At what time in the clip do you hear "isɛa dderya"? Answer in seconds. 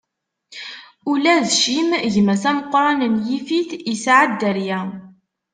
3.93-4.79